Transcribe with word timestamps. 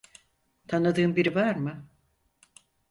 Tanıdığın 0.67 1.15
biri 1.15 1.35
var 1.35 1.55
mı? 1.55 1.87